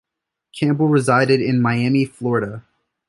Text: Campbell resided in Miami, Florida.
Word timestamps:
Campbell 0.59 0.87
resided 0.87 1.41
in 1.41 1.61
Miami, 1.61 2.05
Florida. 2.05 2.63